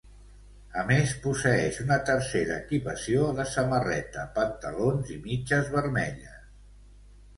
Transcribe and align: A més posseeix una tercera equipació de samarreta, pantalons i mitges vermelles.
A 0.83 0.83
més 0.91 1.11
posseeix 1.25 1.77
una 1.83 1.97
tercera 2.07 2.57
equipació 2.63 3.27
de 3.41 3.47
samarreta, 3.51 4.27
pantalons 4.39 5.13
i 5.17 5.23
mitges 5.27 5.71
vermelles. 5.79 6.45